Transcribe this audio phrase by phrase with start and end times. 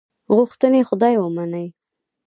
[0.35, 1.65] غوښتنې خدای ومني.